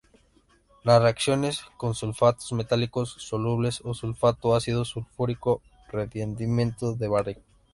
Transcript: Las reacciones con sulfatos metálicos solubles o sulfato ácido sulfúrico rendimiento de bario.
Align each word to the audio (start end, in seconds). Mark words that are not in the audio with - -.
Las 0.83 0.99
reacciones 0.99 1.61
con 1.77 1.93
sulfatos 1.93 2.51
metálicos 2.53 3.11
solubles 3.19 3.81
o 3.83 3.93
sulfato 3.93 4.55
ácido 4.55 4.83
sulfúrico 4.83 5.61
rendimiento 5.91 6.93
de 6.95 7.07
bario. 7.07 7.37